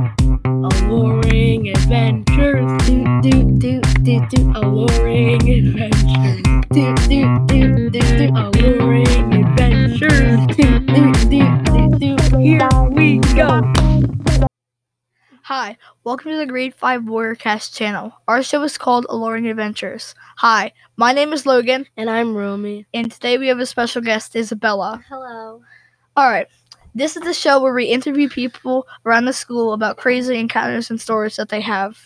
[0.00, 2.64] Alluring adventures.
[2.86, 4.52] Do, do, do, do, do.
[4.56, 6.42] Alluring adventures.
[6.70, 8.30] Do, do, do, do, do.
[8.34, 10.46] Alluring adventures.
[10.56, 12.38] Do, do, do, do, do.
[12.38, 13.60] Here we go.
[15.42, 18.14] Hi, welcome to the Grade 5 Warriorcast channel.
[18.26, 20.14] Our show is called Alluring Adventures.
[20.38, 22.86] Hi, my name is Logan, And I'm Romy.
[22.94, 25.04] and today we have a special guest, Isabella.
[25.10, 25.60] Hello.
[26.16, 26.46] All right.
[26.94, 31.00] This is the show where we interview people around the school about crazy encounters and
[31.00, 31.96] stories that they have.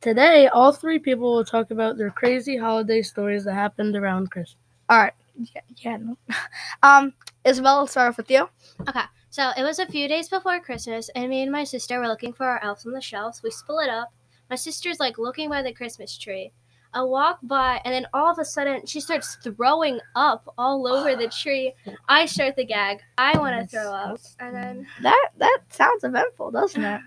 [0.00, 4.56] Today, all three people will talk about their crazy holiday stories that happened around Christmas.
[4.88, 5.12] All right.
[5.36, 5.60] Yeah.
[5.76, 6.16] yeah no.
[6.82, 7.12] um,
[7.44, 8.48] Isabel, let's start off with you.
[8.88, 12.08] Okay, so it was a few days before Christmas, and me and my sister were
[12.08, 13.42] looking for our elves on the shelves.
[13.42, 14.12] We split up.
[14.50, 16.52] My sister's like looking by the Christmas tree.
[16.94, 21.14] I walk by, and then all of a sudden, she starts throwing up all over
[21.16, 21.74] the tree.
[22.08, 22.98] I start the gag.
[23.18, 27.00] I want to throw up, and then That that sounds eventful, doesn't it?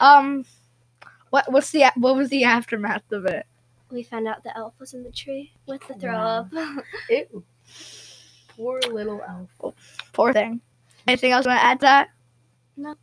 [0.00, 0.44] um,
[1.30, 3.46] what what's the what was the aftermath of it?
[3.90, 6.48] we found out the elf was in the tree with the throw Wow.
[6.56, 6.84] up.
[7.10, 7.44] Ew.
[8.56, 9.74] Poor little elf.
[10.12, 10.60] Poor thing.
[11.06, 12.08] Anything else you want to add to that?
[12.76, 12.96] No.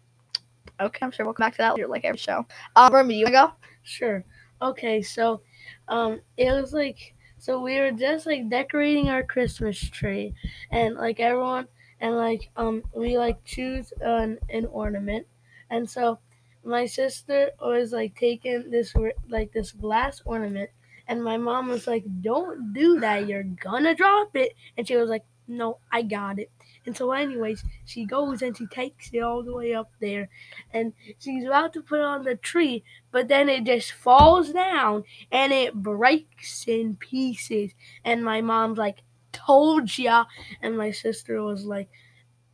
[0.82, 2.46] Okay, I'm sure we'll come back to that later, like every show.
[2.76, 3.52] Um, Remy, you wanna go?
[3.84, 4.26] Sure.
[4.62, 5.42] Okay, so
[5.88, 10.34] um it was like so we were just like decorating our Christmas tree
[10.72, 11.68] and like everyone
[12.00, 15.28] and like um we like choose an an ornament.
[15.70, 16.20] And so
[16.64, 18.94] my sister was like taking this
[19.28, 20.70] like this glass ornament
[21.08, 23.28] and my mom was like don't do that.
[23.28, 24.54] You're gonna drop it.
[24.78, 26.52] And she was like no I got it
[26.86, 30.30] and so anyways she goes and she takes it all the way up there
[30.74, 35.04] and she's about to put it on the tree but then it just falls down
[35.32, 37.72] and it breaks in pieces.
[38.04, 40.26] And my mom's like, told ya.
[40.62, 41.90] And my sister was like,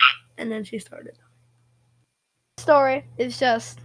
[0.01, 1.17] "Ah," and then she started.
[2.59, 3.79] story is just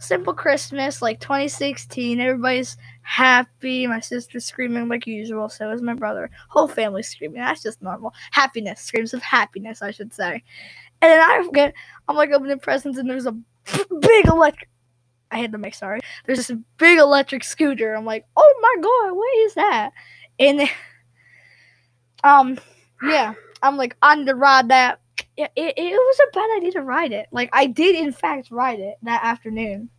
[0.00, 2.20] simple Christmas, like 2016.
[2.20, 3.86] Everybody's happy.
[3.86, 5.48] My sister's screaming like usual.
[5.48, 6.30] So is my brother.
[6.48, 7.40] Whole family screaming.
[7.40, 8.12] That's just normal.
[8.32, 8.80] Happiness.
[8.80, 10.42] Screams of happiness, I should say.
[11.02, 11.74] And then I forget.
[12.08, 13.32] I'm like opening presents, and there's a
[14.00, 14.68] big electric.
[15.30, 15.74] I hit the mic.
[15.74, 16.00] Sorry.
[16.26, 17.94] There's this big electric scooter.
[17.94, 19.90] I'm like, oh my god, what is that?
[20.38, 20.68] And then,
[22.24, 22.58] um,
[23.02, 25.00] yeah, I'm like, I need to ride that
[25.36, 27.26] Yeah, it, it was a bad idea to ride it.
[27.32, 29.90] Like I did in fact ride it that afternoon.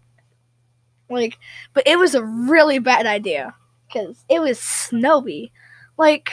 [1.12, 1.38] Like,
[1.74, 3.54] but it was a really bad idea
[3.88, 5.52] because it was snowy.
[5.98, 6.32] Like,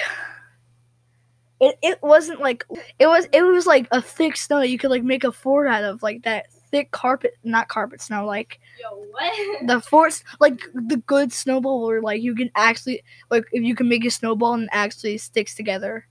[1.60, 2.64] it it wasn't like
[2.98, 5.84] it was it was like a thick snow you could like make a fort out
[5.84, 9.32] of, like that thick carpet, not carpet snow, like Yo, what?
[9.66, 13.88] the forts, like the good snowball where like you can actually like if you can
[13.88, 16.06] make a snowball and it actually sticks together.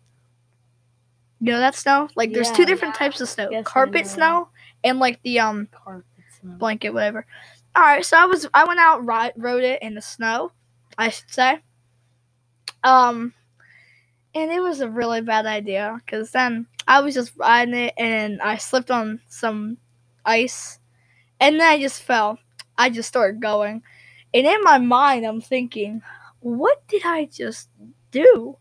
[1.39, 2.09] You know that snow?
[2.15, 2.99] Like there's two different Yeah.
[2.99, 3.49] types of snow.
[3.51, 4.49] Yes, Carpet snow
[4.83, 6.05] and like the um Carpet
[6.43, 7.25] blanket, whatever.
[7.77, 10.51] All right, so I was I went out rode it in the snow,
[10.97, 11.59] I should say.
[12.83, 13.35] Um,
[14.33, 18.41] and it was a really bad idea because then I was just riding it and
[18.41, 19.77] I slipped on some
[20.25, 20.79] ice,
[21.39, 22.39] and then I just fell.
[22.79, 23.83] I just started going,
[24.33, 26.01] and in my mind I'm thinking,
[26.39, 27.69] what did I just
[28.09, 28.57] do?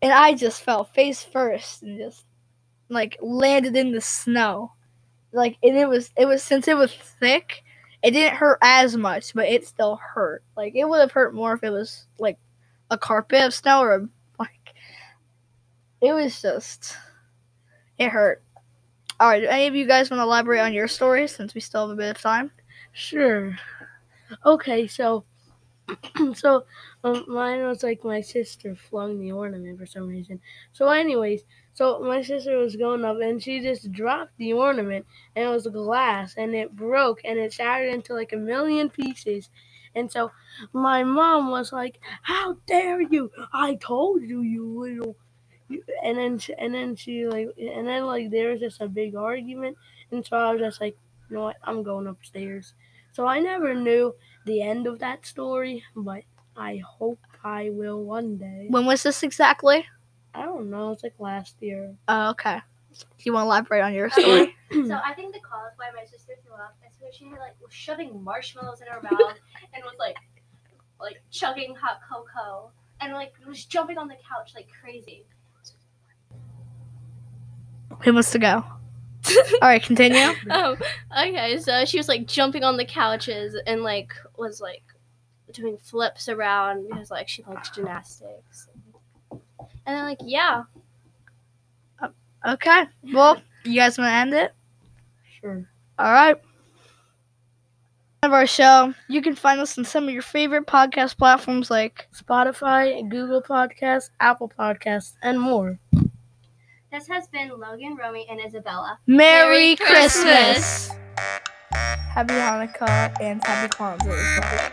[0.00, 2.24] And I just fell face first and just
[2.88, 4.72] like landed in the snow
[5.32, 7.62] like and it was it was since it was thick
[8.02, 10.42] it didn't hurt as much but it still hurt.
[10.56, 12.38] Like it would have hurt more if it was like
[12.90, 14.08] a carpet of snow or
[14.38, 14.74] like
[16.00, 16.96] it was just
[17.98, 18.42] it hurt.
[19.20, 21.88] All right any of you guys want to elaborate on your story since we still
[21.88, 22.50] have a bit of time?
[22.92, 23.56] Sure.
[24.44, 25.24] Okay, so
[26.34, 26.64] so
[27.04, 30.40] um, mine was like my sister flung the ornament for some reason.
[30.72, 35.46] So, anyways, so my sister was going up and she just dropped the ornament and
[35.46, 39.50] it was glass and it broke and it shattered into like a million pieces.
[39.94, 40.30] And so
[40.72, 43.30] my mom was like, "How dare you?
[43.52, 45.16] I told you, you little."
[46.02, 49.78] And then and then she like and then like there was just a big argument
[50.10, 50.96] and so I was just like,
[51.30, 51.56] you know what?
[51.62, 52.74] I'm going upstairs.
[53.12, 56.24] So I never knew the end of that story, but
[56.56, 58.66] I hope I will one day.
[58.68, 59.86] when was this exactly
[60.34, 60.92] I don't know.
[60.92, 61.94] It's like last year.
[62.08, 62.60] oh okay
[62.98, 66.04] do you want to elaborate on your story So I think the cause why my
[66.04, 69.38] sister threw up is because she like was shoving marshmallows in her mouth
[69.74, 70.16] and was like
[71.00, 72.70] like chugging hot cocoa
[73.00, 75.24] and like was jumping on the couch like crazy.
[78.04, 78.64] who wants to go
[79.62, 80.76] all right continue Oh,
[81.26, 81.58] okay.
[81.58, 84.82] So she was like jumping on the couches and like was like
[85.52, 88.68] doing flips around because like she likes gymnastics.
[89.30, 89.40] And
[89.86, 90.64] then like yeah,
[92.46, 94.52] okay well you guys want to end it
[95.40, 95.64] Sure.
[95.98, 96.36] all right
[98.24, 98.94] of our show.
[99.08, 104.10] You can find us on some of your favorite podcast platforms like Spotify, Google Podcasts,
[104.20, 105.80] Apple Podcasts, and more.
[106.92, 109.00] This has been Logan, Romy, and Isabella.
[109.08, 110.88] Merry, Merry Christmas.
[110.88, 110.90] Christmas.
[111.72, 114.72] Happy Hanukkah and Happy Kwanzaa as well.